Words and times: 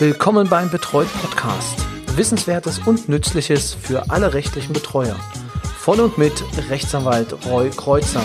Willkommen 0.00 0.48
beim 0.48 0.70
Betreut 0.70 1.08
Podcast. 1.20 1.84
Wissenswertes 2.16 2.78
und 2.86 3.08
Nützliches 3.08 3.74
für 3.74 4.10
alle 4.10 4.32
rechtlichen 4.32 4.72
Betreuer. 4.72 5.16
Von 5.76 5.98
und 5.98 6.16
mit 6.16 6.40
Rechtsanwalt 6.70 7.34
Roy 7.46 7.70
Kreuzer. 7.70 8.22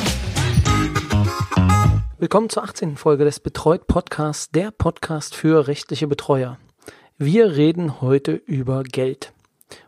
Willkommen 2.19 2.51
zur 2.51 2.63
18. 2.63 2.95
Folge 2.95 3.25
des 3.25 3.39
Betreut 3.39 3.87
Podcasts, 3.87 4.51
der 4.51 4.69
Podcast 4.69 5.33
für 5.33 5.65
rechtliche 5.65 6.05
Betreuer. 6.05 6.59
Wir 7.17 7.55
reden 7.55 8.01
heute 8.01 8.33
über 8.33 8.83
Geld. 8.83 9.33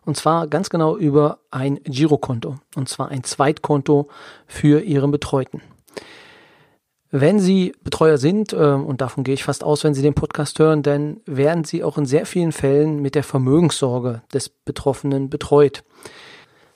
Und 0.05 0.17
zwar 0.17 0.47
ganz 0.47 0.71
genau 0.71 0.97
über 0.97 1.38
ein 1.52 1.75
Girokonto. 1.83 2.55
Und 2.75 2.89
zwar 2.89 3.09
ein 3.09 3.23
Zweitkonto 3.23 4.07
für 4.47 4.81
Ihren 4.81 5.11
Betreuten. 5.11 5.61
Wenn 7.18 7.39
Sie 7.39 7.71
Betreuer 7.82 8.18
sind, 8.18 8.52
äh, 8.52 8.57
und 8.57 9.00
davon 9.00 9.23
gehe 9.23 9.36
ich 9.36 9.45
fast 9.45 9.63
aus, 9.63 9.86
wenn 9.86 9.93
Sie 9.93 10.02
den 10.02 10.16
Podcast 10.16 10.59
hören, 10.59 10.84
dann 10.84 11.22
werden 11.26 11.63
Sie 11.63 11.81
auch 11.81 11.98
in 11.98 12.05
sehr 12.05 12.26
vielen 12.26 12.52
Fällen 12.52 13.02
mit 13.02 13.16
der 13.16 13.23
Vermögenssorge 13.23 14.22
des 14.34 14.49
Betroffenen 14.49 15.30
betreut. 15.30 15.86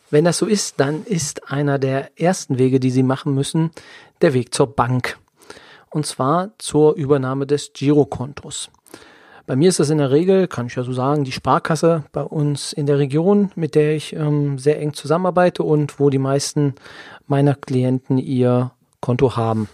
Wenn 0.10 0.24
das 0.24 0.38
so 0.38 0.46
ist, 0.46 0.80
dann 0.80 1.04
ist 1.04 1.52
einer 1.52 1.78
der 1.78 2.18
ersten 2.18 2.58
Wege, 2.58 2.80
die 2.80 2.90
Sie 2.90 3.04
machen 3.04 3.36
müssen, 3.36 3.72
der 4.22 4.34
Weg 4.34 4.54
zur 4.54 4.68
Bank. 4.68 5.20
Und 5.90 6.06
zwar 6.06 6.52
zur 6.58 6.96
Übernahme 6.96 7.46
des 7.46 7.74
Girokontos. 7.74 8.70
Bei 9.46 9.58
mir 9.58 9.68
ist 9.68 9.82
das 9.82 9.90
in 9.90 9.98
der 9.98 10.12
Regel, 10.12 10.48
kann 10.48 10.68
ich 10.68 10.76
ja 10.76 10.84
so 10.84 10.94
sagen, 10.94 11.26
die 11.26 11.34
Sparkasse 11.34 12.06
bei 12.14 12.24
uns 12.24 12.72
in 12.72 12.86
der 12.86 12.98
Region, 12.98 13.52
mit 13.56 13.76
der 13.76 13.94
ich 13.94 14.16
ähm, 14.16 14.58
sehr 14.58 14.80
eng 14.80 14.94
zusammenarbeite 14.94 15.64
und 15.64 16.00
wo 16.00 16.10
die 16.10 16.18
meisten 16.18 16.76
meiner 17.28 17.56
Klienten 17.56 18.18
ihr 18.18 18.72
Konto 19.02 19.36
haben. 19.36 19.68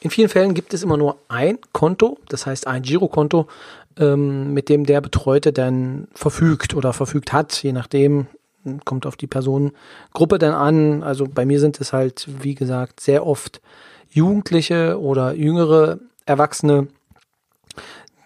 In 0.00 0.10
vielen 0.10 0.28
Fällen 0.28 0.54
gibt 0.54 0.74
es 0.74 0.82
immer 0.82 0.96
nur 0.96 1.16
ein 1.28 1.58
Konto, 1.72 2.18
das 2.28 2.46
heißt 2.46 2.66
ein 2.66 2.82
Girokonto, 2.82 3.46
ähm, 3.98 4.52
mit 4.52 4.68
dem 4.68 4.84
der 4.84 5.00
Betreute 5.00 5.52
dann 5.52 6.08
verfügt 6.14 6.74
oder 6.74 6.92
verfügt 6.92 7.32
hat, 7.32 7.62
je 7.62 7.72
nachdem, 7.72 8.26
kommt 8.84 9.06
auf 9.06 9.16
die 9.16 9.26
Personengruppe 9.26 10.38
dann 10.38 10.54
an. 10.54 11.02
Also 11.02 11.26
bei 11.32 11.46
mir 11.46 11.60
sind 11.60 11.80
es 11.80 11.92
halt, 11.92 12.28
wie 12.42 12.54
gesagt, 12.54 13.00
sehr 13.00 13.26
oft 13.26 13.60
Jugendliche 14.10 15.00
oder 15.00 15.34
jüngere 15.34 15.98
Erwachsene, 16.24 16.88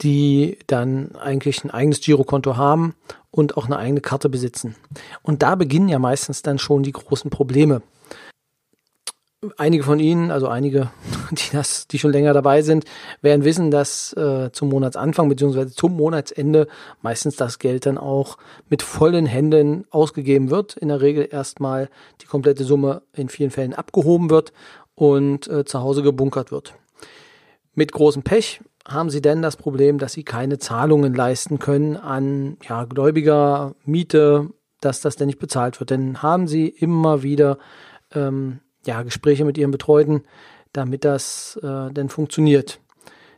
die 0.03 0.59
dann 0.67 1.15
eigentlich 1.17 1.63
ein 1.65 1.71
eigenes 1.71 2.01
Girokonto 2.01 2.57
haben 2.57 2.95
und 3.31 3.57
auch 3.57 3.67
eine 3.67 3.77
eigene 3.77 4.01
Karte 4.01 4.29
besitzen. 4.29 4.77
Und 5.23 5.43
da 5.43 5.55
beginnen 5.55 5.89
ja 5.89 5.99
meistens 5.99 6.43
dann 6.43 6.59
schon 6.59 6.83
die 6.83 6.93
großen 6.93 7.31
Probleme 7.31 7.83
einige 9.57 9.85
von 9.85 9.99
Ihnen, 9.99 10.31
also 10.31 10.49
einige, 10.49 10.91
die 11.31 11.53
das, 11.53 11.87
die 11.87 11.99
schon 11.99 12.13
länger 12.13 12.33
dabei 12.33 12.63
sind, 12.63 12.85
werden 13.23 13.45
wissen, 13.45 13.71
dass 13.71 14.13
äh, 14.15 14.51
zum 14.53 14.69
Monatsanfang 14.69 15.29
bzw. 15.29 15.69
zum 15.69 15.97
Monatsende 15.97 16.69
meistens 17.03 17.37
das 17.37 17.59
Geld 17.59 17.87
dann 17.87 17.99
auch 17.99 18.37
mit 18.69 18.83
vollen 18.83 19.27
Händen 19.27 19.87
ausgegeben 19.91 20.51
wird. 20.51 20.77
In 20.77 20.89
der 20.89 21.01
Regel 21.01 21.29
erstmal 21.31 21.89
die 22.21 22.27
komplette 22.27 22.65
Summe 22.65 23.03
in 23.15 23.29
vielen 23.29 23.51
Fällen 23.51 23.75
abgehoben 23.75 24.31
wird 24.31 24.53
und 24.95 25.49
äh, 25.49 25.65
zu 25.65 25.81
Hause 25.81 26.03
gebunkert 26.03 26.53
wird. 26.53 26.75
Mit 27.75 27.93
großem 27.93 28.23
Pech 28.23 28.61
haben 28.87 29.11
Sie 29.11 29.23
denn 29.23 29.41
das 29.43 29.57
Problem, 29.57 29.99
dass 29.99 30.13
Sie 30.13 30.25
keine 30.25 30.59
Zahlungen 30.59 31.15
leisten 31.15 31.59
können 31.59 31.97
an 31.97 32.57
ja, 32.69 32.85
Gläubiger, 32.85 33.75
Miete, 33.85 34.51
dass 34.81 35.01
das 35.01 35.17
denn 35.17 35.29
nicht 35.29 35.39
bezahlt 35.39 35.81
wird. 35.81 35.91
Denn 35.91 36.23
haben 36.23 36.49
Sie 36.49 36.69
immer 36.69 37.23
wieder 37.23 37.59
ähm, 38.13 38.61
ja, 38.87 39.03
Gespräche 39.03 39.45
mit 39.45 39.59
ihren 39.59 39.71
Betreuten, 39.71 40.23
damit 40.73 41.05
das 41.05 41.59
äh, 41.63 41.91
denn 41.91 42.09
funktioniert. 42.09 42.81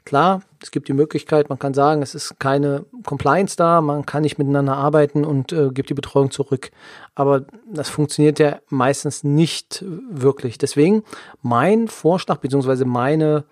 Klar, 0.04 0.42
es 0.60 0.72
gibt 0.72 0.88
die 0.88 0.94
Möglichkeit, 0.94 1.48
man 1.48 1.60
kann 1.60 1.74
sagen, 1.74 2.02
es 2.02 2.16
ist 2.16 2.40
keine 2.40 2.84
Compliance 3.04 3.56
da, 3.56 3.80
man 3.80 4.04
kann 4.04 4.22
nicht 4.22 4.36
miteinander 4.36 4.76
arbeiten 4.76 5.24
und 5.24 5.52
äh, 5.52 5.70
gibt 5.70 5.90
die 5.90 5.94
Betreuung 5.94 6.32
zurück. 6.32 6.72
Aber 7.14 7.46
das 7.72 7.88
funktioniert 7.88 8.40
ja 8.40 8.58
meistens 8.68 9.22
nicht 9.22 9.84
wirklich. 10.10 10.58
Deswegen 10.58 11.04
mein 11.40 11.86
Vorschlag 11.86 12.38
beziehungsweise 12.38 12.84
meine, 12.84 13.44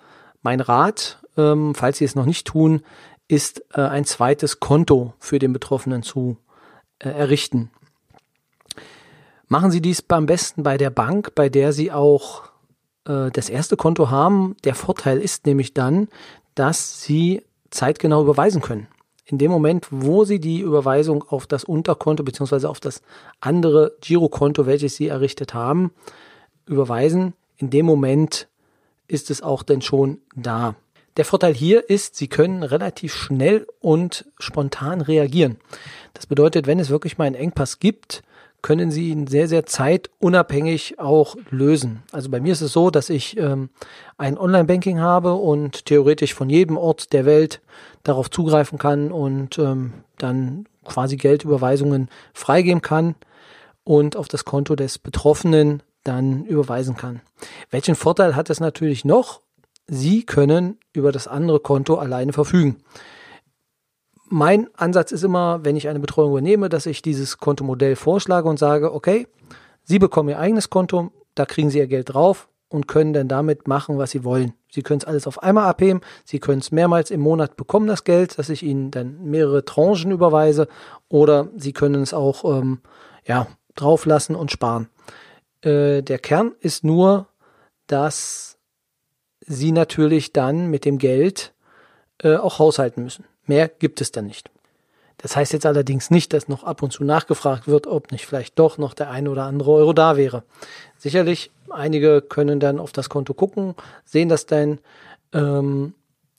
mein 0.42 0.60
Rat, 0.60 1.22
ähm, 1.36 1.74
falls 1.76 1.98
Sie 1.98 2.04
es 2.04 2.16
noch 2.16 2.26
nicht 2.26 2.48
tun, 2.48 2.82
ist 3.28 3.64
äh, 3.74 3.82
ein 3.82 4.04
zweites 4.04 4.58
Konto 4.58 5.14
für 5.20 5.38
den 5.38 5.52
Betroffenen 5.52 6.02
zu 6.02 6.36
äh, 6.98 7.10
errichten. 7.10 7.70
Machen 9.52 9.72
Sie 9.72 9.80
dies 9.82 10.00
beim 10.00 10.26
besten 10.26 10.62
bei 10.62 10.78
der 10.78 10.90
Bank, 10.90 11.34
bei 11.34 11.48
der 11.48 11.72
Sie 11.72 11.90
auch 11.90 12.44
äh, 13.04 13.32
das 13.32 13.48
erste 13.48 13.76
Konto 13.76 14.08
haben. 14.08 14.54
Der 14.62 14.76
Vorteil 14.76 15.18
ist 15.18 15.44
nämlich 15.44 15.74
dann, 15.74 16.06
dass 16.54 17.02
Sie 17.02 17.42
zeitgenau 17.68 18.22
überweisen 18.22 18.62
können. 18.62 18.86
In 19.24 19.38
dem 19.38 19.50
Moment, 19.50 19.88
wo 19.90 20.24
Sie 20.24 20.38
die 20.38 20.60
Überweisung 20.60 21.24
auf 21.24 21.48
das 21.48 21.64
Unterkonto 21.64 22.22
bzw. 22.22 22.66
auf 22.66 22.78
das 22.78 23.02
andere 23.40 23.96
Girokonto, 24.00 24.66
welches 24.66 24.94
Sie 24.94 25.08
errichtet 25.08 25.52
haben, 25.52 25.90
überweisen, 26.66 27.34
in 27.56 27.70
dem 27.70 27.86
Moment 27.86 28.46
ist 29.08 29.32
es 29.32 29.42
auch 29.42 29.64
denn 29.64 29.82
schon 29.82 30.18
da. 30.36 30.76
Der 31.16 31.24
Vorteil 31.24 31.54
hier 31.54 31.90
ist, 31.90 32.14
Sie 32.14 32.28
können 32.28 32.62
relativ 32.62 33.12
schnell 33.16 33.66
und 33.80 34.26
spontan 34.38 35.00
reagieren. 35.00 35.56
Das 36.14 36.26
bedeutet, 36.26 36.68
wenn 36.68 36.78
es 36.78 36.88
wirklich 36.88 37.18
mal 37.18 37.24
einen 37.24 37.34
Engpass 37.34 37.80
gibt, 37.80 38.22
können 38.62 38.90
Sie 38.90 39.10
ihn 39.10 39.26
sehr, 39.26 39.48
sehr 39.48 39.66
zeitunabhängig 39.66 40.98
auch 40.98 41.36
lösen. 41.50 42.02
Also 42.12 42.30
bei 42.30 42.40
mir 42.40 42.52
ist 42.52 42.60
es 42.60 42.72
so, 42.72 42.90
dass 42.90 43.10
ich 43.10 43.36
ähm, 43.38 43.70
ein 44.18 44.38
Online-Banking 44.38 45.00
habe 45.00 45.34
und 45.34 45.86
theoretisch 45.86 46.34
von 46.34 46.50
jedem 46.50 46.76
Ort 46.76 47.12
der 47.12 47.24
Welt 47.24 47.60
darauf 48.02 48.30
zugreifen 48.30 48.78
kann 48.78 49.12
und 49.12 49.58
ähm, 49.58 49.92
dann 50.18 50.66
quasi 50.84 51.16
Geldüberweisungen 51.16 52.08
freigeben 52.32 52.82
kann 52.82 53.14
und 53.84 54.16
auf 54.16 54.28
das 54.28 54.44
Konto 54.44 54.76
des 54.76 54.98
Betroffenen 54.98 55.82
dann 56.04 56.44
überweisen 56.44 56.96
kann. 56.96 57.20
Welchen 57.70 57.94
Vorteil 57.94 58.36
hat 58.36 58.50
es 58.50 58.60
natürlich 58.60 59.04
noch? 59.04 59.40
Sie 59.86 60.24
können 60.24 60.78
über 60.92 61.12
das 61.12 61.26
andere 61.26 61.60
Konto 61.60 61.96
alleine 61.96 62.32
verfügen 62.32 62.76
mein 64.30 64.68
Ansatz 64.76 65.12
ist 65.12 65.24
immer, 65.24 65.64
wenn 65.64 65.76
ich 65.76 65.88
eine 65.88 65.98
Betreuung 65.98 66.30
übernehme, 66.30 66.68
dass 66.68 66.86
ich 66.86 67.02
dieses 67.02 67.38
Kontomodell 67.38 67.96
vorschlage 67.96 68.48
und 68.48 68.58
sage, 68.58 68.94
okay, 68.94 69.26
Sie 69.82 69.98
bekommen 69.98 70.28
Ihr 70.28 70.38
eigenes 70.38 70.70
Konto, 70.70 71.10
da 71.34 71.44
kriegen 71.44 71.68
Sie 71.68 71.78
Ihr 71.78 71.88
Geld 71.88 72.14
drauf 72.14 72.48
und 72.68 72.86
können 72.86 73.12
dann 73.12 73.26
damit 73.26 73.66
machen, 73.66 73.98
was 73.98 74.12
Sie 74.12 74.22
wollen. 74.22 74.54
Sie 74.70 74.82
können 74.82 75.00
es 75.00 75.04
alles 75.04 75.26
auf 75.26 75.42
einmal 75.42 75.66
abheben, 75.66 76.00
Sie 76.24 76.38
können 76.38 76.60
es 76.60 76.70
mehrmals 76.70 77.10
im 77.10 77.20
Monat 77.20 77.56
bekommen, 77.56 77.88
das 77.88 78.04
Geld, 78.04 78.38
dass 78.38 78.48
ich 78.48 78.62
Ihnen 78.62 78.92
dann 78.92 79.24
mehrere 79.24 79.64
Tranchen 79.64 80.12
überweise 80.12 80.68
oder 81.08 81.48
Sie 81.56 81.72
können 81.72 82.02
es 82.02 82.14
auch 82.14 82.44
ähm, 82.44 82.78
ja, 83.26 83.48
drauflassen 83.74 84.36
und 84.36 84.52
sparen. 84.52 84.88
Äh, 85.62 86.02
der 86.02 86.20
Kern 86.20 86.52
ist 86.60 86.84
nur, 86.84 87.26
dass 87.88 88.58
Sie 89.40 89.72
natürlich 89.72 90.32
dann 90.32 90.68
mit 90.68 90.84
dem 90.84 90.98
Geld 90.98 91.52
äh, 92.22 92.36
auch 92.36 92.60
haushalten 92.60 93.02
müssen. 93.02 93.24
Mehr 93.50 93.66
gibt 93.66 94.00
es 94.00 94.12
dann 94.12 94.26
nicht. 94.26 94.48
Das 95.18 95.34
heißt 95.34 95.52
jetzt 95.52 95.66
allerdings 95.66 96.08
nicht, 96.08 96.32
dass 96.32 96.46
noch 96.46 96.62
ab 96.62 96.84
und 96.84 96.92
zu 96.92 97.02
nachgefragt 97.02 97.66
wird, 97.66 97.88
ob 97.88 98.12
nicht 98.12 98.24
vielleicht 98.24 98.56
doch 98.60 98.78
noch 98.78 98.94
der 98.94 99.10
eine 99.10 99.28
oder 99.28 99.42
andere 99.42 99.72
Euro 99.72 99.92
da 99.92 100.16
wäre. 100.16 100.44
Sicherlich, 100.98 101.50
einige 101.68 102.22
können 102.22 102.60
dann 102.60 102.78
auf 102.78 102.92
das 102.92 103.08
Konto 103.08 103.34
gucken, 103.34 103.74
sehen 104.04 104.28
das 104.28 104.46
dann. 104.46 104.78
Ähm, 105.32 105.94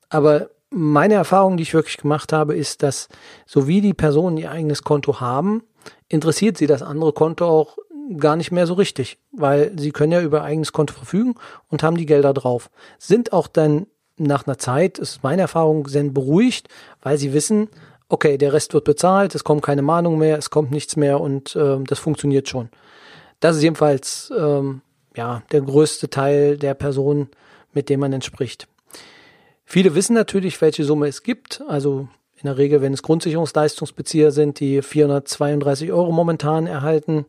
aber 0.08 0.52
meine 0.70 1.16
Erfahrung, 1.16 1.58
die 1.58 1.64
ich 1.64 1.74
wirklich 1.74 1.98
gemacht 1.98 2.32
habe, 2.32 2.56
ist, 2.56 2.82
dass 2.82 3.10
so 3.46 3.68
wie 3.68 3.82
die 3.82 3.94
Personen 3.94 4.38
ihr 4.38 4.50
eigenes 4.50 4.84
Konto 4.84 5.20
haben, 5.20 5.64
interessiert 6.08 6.58
sie 6.58 6.66
das 6.66 6.82
andere 6.82 7.12
Konto 7.12 7.46
auch 7.46 7.78
gar 8.20 8.38
nicht 8.38 8.54
mehr 8.54 8.68
so 8.68 8.76
richtig, 8.76 9.18
weil 9.34 9.78
sie 9.78 9.92
können 9.92 10.14
ja 10.14 10.22
über 10.22 10.44
eigenes 10.44 10.72
Konto 10.72 10.94
verfügen 10.94 11.36
und 11.68 11.84
haben 11.84 11.98
die 11.98 12.06
Gelder 12.06 12.34
drauf. 12.34 12.70
Sind 13.00 13.34
auch 13.34 13.50
dann 13.50 13.88
nach 14.24 14.48
einer 14.48 14.58
Zeit, 14.58 15.00
ist 15.00 15.24
meine 15.24 15.44
Erfahrung, 15.44 15.88
sind 15.88 16.14
beruhigt, 16.14 16.68
weil 17.02 17.18
sie 17.18 17.34
wissen, 17.34 17.70
okay, 18.10 18.38
der 18.38 18.54
Rest 18.54 18.74
wird 18.74 18.84
bezahlt, 18.84 19.36
es 19.36 19.44
kommt 19.44 19.62
keine 19.62 19.82
Mahnung 19.82 20.18
mehr, 20.18 20.38
es 20.38 20.50
kommt 20.50 20.72
nichts 20.72 20.96
mehr 20.96 21.20
und 21.20 21.56
äh, 21.56 21.78
das 21.86 22.00
funktioniert 22.00 22.50
schon. 22.50 22.70
Das 23.40 23.56
ist 23.56 23.64
jedenfalls 23.64 24.32
ähm, 24.38 24.82
ja, 25.16 25.44
der 25.52 25.62
größte 25.62 26.10
Teil 26.10 26.58
der 26.58 26.74
Personen, 26.74 27.30
mit 27.74 27.90
dem 27.90 28.00
man 28.00 28.14
entspricht. 28.14 28.68
Viele 29.66 29.96
wissen 29.96 30.14
natürlich, 30.14 30.60
welche 30.62 30.84
Summe 30.84 31.08
es 31.08 31.24
gibt. 31.24 31.64
Also 31.68 32.10
in 32.36 32.48
der 32.48 32.58
Regel, 32.58 32.82
wenn 32.82 32.94
es 32.94 33.04
Grundsicherungsleistungsbezieher 33.04 34.32
sind, 34.32 34.60
die 34.60 34.82
432 34.82 35.92
Euro 35.92 36.12
momentan 36.12 36.68
erhalten 36.68 37.26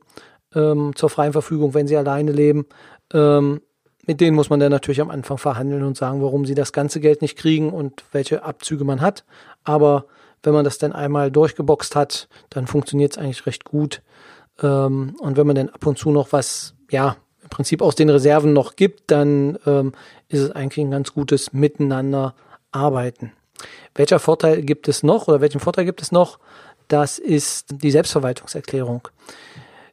ähm, 0.54 0.92
zur 0.96 1.10
freien 1.10 1.32
Verfügung, 1.32 1.74
wenn 1.74 1.86
sie 1.86 1.96
alleine 1.96 2.32
leben. 2.32 2.66
Ähm, 3.12 3.60
mit 4.06 4.20
denen 4.20 4.36
muss 4.36 4.50
man 4.50 4.60
dann 4.60 4.72
natürlich 4.72 5.00
am 5.00 5.10
Anfang 5.10 5.38
verhandeln 5.38 5.84
und 5.84 5.96
sagen, 5.96 6.22
warum 6.22 6.44
sie 6.44 6.54
das 6.54 6.72
ganze 6.72 7.00
Geld 7.00 7.22
nicht 7.22 7.38
kriegen 7.38 7.70
und 7.70 8.04
welche 8.12 8.42
Abzüge 8.42 8.84
man 8.84 9.00
hat. 9.00 9.24
Aber 9.64 10.06
wenn 10.42 10.52
man 10.52 10.64
das 10.64 10.78
dann 10.78 10.92
einmal 10.92 11.30
durchgeboxt 11.30 11.94
hat, 11.94 12.28
dann 12.50 12.66
funktioniert 12.66 13.12
es 13.12 13.18
eigentlich 13.18 13.46
recht 13.46 13.64
gut. 13.64 14.02
Ähm, 14.60 15.14
und 15.20 15.36
wenn 15.36 15.46
man 15.46 15.56
dann 15.56 15.68
ab 15.68 15.86
und 15.86 15.98
zu 15.98 16.10
noch 16.10 16.32
was, 16.32 16.74
ja, 16.90 17.16
im 17.42 17.48
Prinzip 17.48 17.80
aus 17.80 17.94
den 17.94 18.10
Reserven 18.10 18.52
noch 18.52 18.76
gibt, 18.76 19.10
dann 19.10 19.58
ähm, 19.66 19.92
ist 20.28 20.40
es 20.40 20.50
eigentlich 20.50 20.84
ein 20.84 20.90
ganz 20.90 21.12
gutes 21.12 21.52
Miteinander 21.52 22.34
arbeiten. 22.72 23.32
Welcher 23.94 24.18
Vorteil 24.18 24.62
gibt 24.62 24.88
es 24.88 25.02
noch 25.02 25.28
oder 25.28 25.40
welchen 25.40 25.60
Vorteil 25.60 25.84
gibt 25.84 26.02
es 26.02 26.10
noch? 26.10 26.38
Das 26.88 27.18
ist 27.18 27.82
die 27.82 27.90
Selbstverwaltungserklärung. 27.90 29.08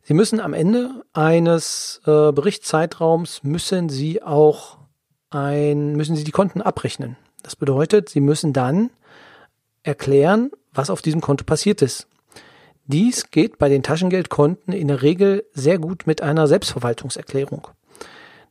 Sie 0.01 0.13
müssen 0.13 0.39
am 0.39 0.53
Ende 0.53 1.03
eines 1.13 2.01
äh, 2.05 2.31
Berichtszeitraums 2.31 3.43
müssen 3.43 3.89
Sie 3.89 4.23
auch 4.23 4.77
ein, 5.29 5.95
müssen 5.95 6.15
Sie 6.15 6.23
die 6.23 6.31
Konten 6.31 6.61
abrechnen. 6.61 7.17
Das 7.43 7.55
bedeutet, 7.55 8.09
Sie 8.09 8.21
müssen 8.21 8.53
dann 8.53 8.89
erklären, 9.83 10.51
was 10.73 10.89
auf 10.89 11.01
diesem 11.01 11.21
Konto 11.21 11.43
passiert 11.43 11.81
ist. 11.81 12.07
Dies 12.85 13.29
geht 13.29 13.59
bei 13.59 13.69
den 13.69 13.83
Taschengeldkonten 13.83 14.73
in 14.73 14.87
der 14.87 15.03
Regel 15.03 15.45
sehr 15.53 15.77
gut 15.77 16.07
mit 16.07 16.21
einer 16.21 16.47
Selbstverwaltungserklärung. 16.47 17.67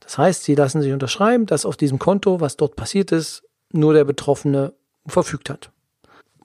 Das 0.01 0.17
heißt, 0.17 0.45
Sie 0.45 0.55
lassen 0.55 0.81
sich 0.81 0.93
unterschreiben, 0.93 1.47
dass 1.47 1.67
auf 1.67 1.77
diesem 1.77 1.99
Konto, 1.99 2.41
was 2.41 2.57
dort 2.57 2.77
passiert 2.77 3.11
ist, 3.13 3.43
nur 3.73 3.95
der 3.95 4.05
Betroffene 4.05 4.75
verfügt 5.07 5.51
hat. 5.51 5.71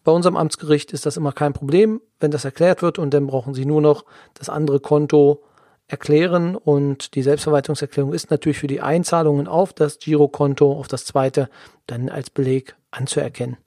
Bei 0.03 0.11
unserem 0.11 0.35
Amtsgericht 0.35 0.91
ist 0.91 1.05
das 1.05 1.17
immer 1.17 1.31
kein 1.31 1.53
Problem, 1.53 2.01
wenn 2.19 2.31
das 2.31 2.45
erklärt 2.45 2.81
wird 2.81 2.99
und 2.99 3.13
dann 3.13 3.27
brauchen 3.27 3.53
Sie 3.53 3.65
nur 3.65 3.81
noch 3.81 4.05
das 4.33 4.49
andere 4.49 4.79
Konto 4.79 5.43
erklären 5.87 6.55
und 6.55 7.15
die 7.15 7.23
Selbstverwaltungserklärung 7.23 8.13
ist 8.13 8.31
natürlich 8.31 8.57
für 8.57 8.67
die 8.67 8.81
Einzahlungen 8.81 9.47
auf 9.47 9.73
das 9.73 9.99
Girokonto, 9.99 10.71
auf 10.71 10.87
das 10.87 11.05
zweite, 11.05 11.49
dann 11.87 12.09
als 12.09 12.29
Beleg 12.29 12.75
anzuerkennen. 12.91 13.57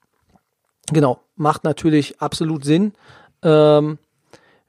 Genau, 0.93 1.21
macht 1.35 1.65
natürlich 1.65 2.21
absolut 2.21 2.65
Sinn 2.65 2.93
ähm, 3.43 3.99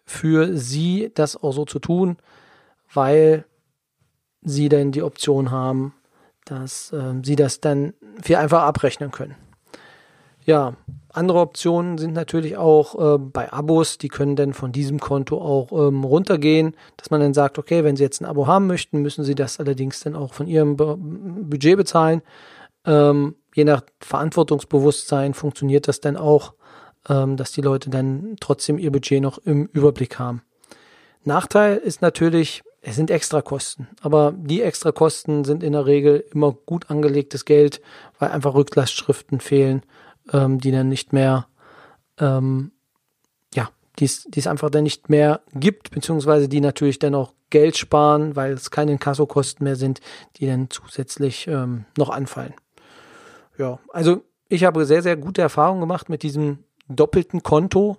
für 0.06 0.58
Sie, 0.58 1.12
das 1.14 1.42
auch 1.42 1.52
so 1.52 1.66
zu 1.66 1.80
tun, 1.80 2.18
weil 2.94 3.46
Sie 4.42 4.70
dann 4.70 4.92
die 4.92 5.04
Option 5.04 5.52
haben, 5.52 5.94
dass 6.46 6.92
äh, 6.94 7.14
Sie 7.24 7.36
das 7.36 7.60
dann 7.60 7.94
viel 8.22 8.38
einfach 8.38 8.64
abrechnen 8.64 9.12
können. 9.12 9.36
Ja, 10.48 10.78
andere 11.10 11.40
Optionen 11.40 11.98
sind 11.98 12.14
natürlich 12.14 12.56
auch 12.56 13.16
äh, 13.16 13.18
bei 13.18 13.52
Abos, 13.52 13.98
die 13.98 14.08
können 14.08 14.38
dann 14.38 14.54
von 14.54 14.72
diesem 14.72 14.98
Konto 14.98 15.42
auch 15.42 15.74
ähm, 15.74 16.06
runtergehen, 16.06 16.74
dass 16.96 17.10
man 17.10 17.20
dann 17.20 17.34
sagt, 17.34 17.60
okay, 17.60 17.84
wenn 17.84 17.98
Sie 17.98 18.04
jetzt 18.04 18.22
ein 18.22 18.26
Abo 18.26 18.48
haben 18.48 18.66
möchten, 18.66 19.02
müssen 19.02 19.26
Sie 19.26 19.36
das 19.36 19.60
allerdings 19.60 20.00
dann 20.00 20.16
auch 20.16 20.34
von 20.34 20.48
Ihrem 20.48 20.78
Be 20.78 20.96
Budget 20.98 21.76
bezahlen. 21.76 22.22
Ähm, 22.86 23.36
je 23.56 23.66
nach 23.66 23.82
Verantwortungsbewusstsein 24.00 25.34
funktioniert 25.34 25.90
das 25.90 26.00
dann 26.00 26.16
auch, 26.16 26.54
ähm, 27.10 27.36
dass 27.36 27.52
die 27.52 27.62
Leute 27.62 27.90
dann 27.90 28.38
trotzdem 28.40 28.78
ihr 28.78 28.94
Budget 28.94 29.22
noch 29.22 29.40
im 29.40 29.66
Überblick 29.74 30.18
haben. 30.18 30.44
Nachteil 31.26 31.76
ist 31.76 32.02
natürlich, 32.02 32.64
es 32.80 32.96
sind 32.96 33.12
Extrakosten, 33.12 33.90
aber 34.00 34.34
die 34.34 34.62
Extrakosten 34.62 35.44
sind 35.44 35.62
in 35.62 35.74
der 35.74 35.86
Regel 35.86 36.24
immer 36.32 36.54
gut 36.54 36.90
angelegtes 36.90 37.44
Geld, 37.44 37.82
weil 38.18 38.32
einfach 38.32 38.54
Rücklastschriften 38.54 39.42
fehlen 39.42 39.82
ähm, 40.34 40.60
die 40.60 40.72
dann 40.72 40.90
nicht 40.90 41.14
mehr, 41.14 41.48
ähm, 42.20 42.72
ja, 43.54 43.70
die 44.00 44.06
es 44.06 44.48
einfach 44.48 44.70
dann 44.70 44.84
nicht 44.84 45.10
mehr 45.10 45.42
gibt, 45.54 45.92
beziehungsweise 45.92 46.48
die 46.50 46.62
natürlich 46.62 47.00
dann 47.00 47.16
auch 47.16 47.34
Geld 47.50 47.78
sparen, 47.78 48.36
weil 48.36 48.54
es 48.54 48.72
keine 48.72 48.92
Inkassokosten 48.92 49.64
mehr 49.64 49.76
sind, 49.76 50.02
die 50.38 50.48
dann 50.48 50.70
zusätzlich 50.70 51.48
ähm, 51.48 51.86
noch 51.98 52.10
anfallen. 52.10 52.54
Ja, 53.58 53.80
also 53.90 54.24
ich 54.50 54.64
habe 54.64 54.86
sehr, 54.86 55.02
sehr 55.02 55.18
gute 55.18 55.42
Erfahrungen 55.42 55.82
gemacht 55.82 56.10
mit 56.10 56.24
diesem 56.24 56.60
doppelten 56.88 57.44
Konto 57.44 57.98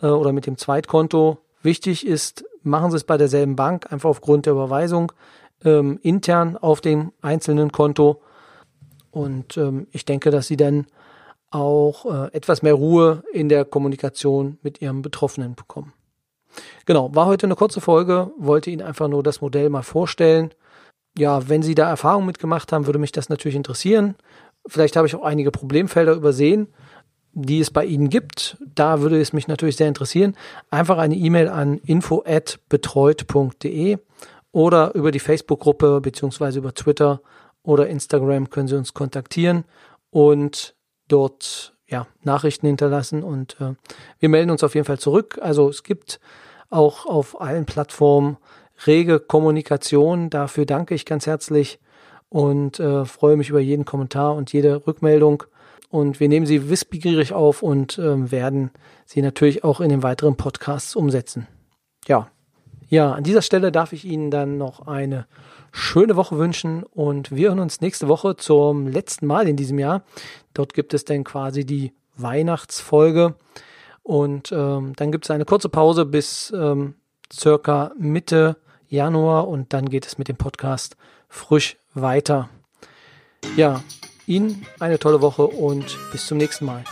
äh, 0.00 0.06
oder 0.06 0.32
mit 0.32 0.46
dem 0.46 0.56
Zweitkonto. 0.56 1.38
Wichtig 1.62 2.06
ist, 2.06 2.44
machen 2.62 2.90
Sie 2.90 2.96
es 2.96 3.04
bei 3.04 3.16
derselben 3.16 3.56
Bank, 3.56 3.92
einfach 3.92 4.10
aufgrund 4.10 4.46
der 4.46 4.52
Überweisung 4.52 5.12
ähm, 5.64 5.98
intern 6.02 6.56
auf 6.56 6.80
dem 6.80 7.12
einzelnen 7.22 7.72
Konto. 7.72 8.22
Und 9.10 9.56
ähm, 9.56 9.86
ich 9.92 10.04
denke, 10.04 10.30
dass 10.30 10.46
Sie 10.46 10.56
dann 10.56 10.86
auch 11.56 12.06
äh, 12.06 12.34
etwas 12.34 12.62
mehr 12.62 12.74
Ruhe 12.74 13.22
in 13.32 13.48
der 13.48 13.64
Kommunikation 13.64 14.58
mit 14.62 14.80
ihrem 14.80 15.02
Betroffenen 15.02 15.54
bekommen. 15.54 15.92
Genau, 16.86 17.14
war 17.14 17.26
heute 17.26 17.46
eine 17.46 17.56
kurze 17.56 17.80
Folge, 17.80 18.30
wollte 18.38 18.70
Ihnen 18.70 18.82
einfach 18.82 19.08
nur 19.08 19.22
das 19.22 19.40
Modell 19.40 19.70
mal 19.70 19.82
vorstellen. 19.82 20.50
Ja, 21.18 21.48
wenn 21.48 21.62
Sie 21.62 21.74
da 21.74 21.88
Erfahrungen 21.88 22.26
mitgemacht 22.26 22.72
haben, 22.72 22.86
würde 22.86 22.98
mich 22.98 23.12
das 23.12 23.28
natürlich 23.28 23.56
interessieren. 23.56 24.16
Vielleicht 24.66 24.96
habe 24.96 25.06
ich 25.06 25.14
auch 25.14 25.24
einige 25.24 25.50
Problemfelder 25.50 26.14
übersehen, 26.14 26.68
die 27.32 27.60
es 27.60 27.70
bei 27.70 27.84
Ihnen 27.84 28.08
gibt. 28.08 28.56
Da 28.74 29.00
würde 29.00 29.20
es 29.20 29.32
mich 29.32 29.48
natürlich 29.48 29.76
sehr 29.76 29.88
interessieren. 29.88 30.36
Einfach 30.70 30.98
eine 30.98 31.16
E-Mail 31.16 31.48
an 31.48 31.78
info@betreut.de 31.78 33.98
oder 34.52 34.94
über 34.94 35.10
die 35.10 35.20
Facebook-Gruppe 35.20 36.00
beziehungsweise 36.00 36.60
über 36.60 36.72
Twitter 36.72 37.20
oder 37.62 37.88
Instagram 37.88 38.48
können 38.48 38.68
Sie 38.68 38.76
uns 38.76 38.94
kontaktieren 38.94 39.64
und 40.10 40.75
dort 41.08 41.74
ja, 41.88 42.06
Nachrichten 42.22 42.66
hinterlassen 42.66 43.22
und 43.22 43.56
äh, 43.60 43.74
wir 44.18 44.28
melden 44.28 44.50
uns 44.50 44.64
auf 44.64 44.74
jeden 44.74 44.86
Fall 44.86 44.98
zurück. 44.98 45.38
Also 45.40 45.68
es 45.68 45.82
gibt 45.82 46.20
auch 46.68 47.06
auf 47.06 47.40
allen 47.40 47.64
Plattformen 47.64 48.38
rege 48.86 49.20
Kommunikation. 49.20 50.30
Dafür 50.30 50.66
danke 50.66 50.94
ich 50.94 51.06
ganz 51.06 51.26
herzlich 51.26 51.78
und 52.28 52.80
äh, 52.80 53.04
freue 53.04 53.36
mich 53.36 53.50
über 53.50 53.60
jeden 53.60 53.84
Kommentar 53.84 54.34
und 54.34 54.52
jede 54.52 54.86
Rückmeldung. 54.86 55.44
Und 55.88 56.18
wir 56.18 56.28
nehmen 56.28 56.46
sie 56.46 56.68
wissbegierig 56.68 57.32
auf 57.32 57.62
und 57.62 57.98
äh, 57.98 58.30
werden 58.30 58.70
sie 59.04 59.22
natürlich 59.22 59.62
auch 59.64 59.80
in 59.80 59.88
den 59.88 60.02
weiteren 60.02 60.36
Podcasts 60.36 60.96
umsetzen. 60.96 61.46
Ja. 62.06 62.28
Ja, 62.88 63.12
an 63.12 63.24
dieser 63.24 63.42
Stelle 63.42 63.72
darf 63.72 63.92
ich 63.92 64.04
Ihnen 64.04 64.30
dann 64.30 64.58
noch 64.58 64.86
eine 64.86 65.26
schöne 65.76 66.16
Woche 66.16 66.38
wünschen 66.38 66.84
und 66.84 67.30
wir 67.30 67.48
hören 67.48 67.60
uns 67.60 67.82
nächste 67.82 68.08
Woche 68.08 68.36
zum 68.36 68.86
letzten 68.88 69.26
Mal 69.26 69.46
in 69.46 69.56
diesem 69.56 69.78
Jahr. 69.78 70.02
Dort 70.54 70.72
gibt 70.72 70.94
es 70.94 71.04
dann 71.04 71.22
quasi 71.22 71.66
die 71.66 71.92
Weihnachtsfolge 72.16 73.34
und 74.02 74.52
ähm, 74.52 74.94
dann 74.96 75.12
gibt 75.12 75.26
es 75.26 75.30
eine 75.30 75.44
kurze 75.44 75.68
Pause 75.68 76.06
bis 76.06 76.50
ähm, 76.56 76.94
circa 77.30 77.92
Mitte 77.98 78.56
Januar 78.88 79.48
und 79.48 79.74
dann 79.74 79.90
geht 79.90 80.06
es 80.06 80.16
mit 80.16 80.28
dem 80.28 80.36
Podcast 80.36 80.96
frisch 81.28 81.76
weiter. 81.92 82.48
Ja, 83.56 83.82
Ihnen 84.26 84.66
eine 84.80 84.98
tolle 84.98 85.20
Woche 85.20 85.46
und 85.46 85.98
bis 86.10 86.26
zum 86.26 86.38
nächsten 86.38 86.64
Mal. 86.64 86.84